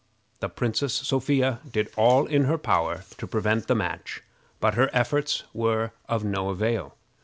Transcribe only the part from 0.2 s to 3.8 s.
The Princess Sophia did all in her power to prevent the